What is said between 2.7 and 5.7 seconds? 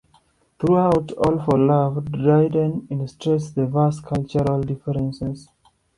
illustrates the vast cultural differences.